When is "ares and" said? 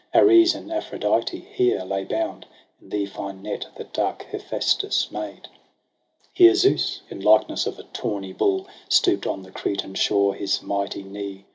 0.15-0.71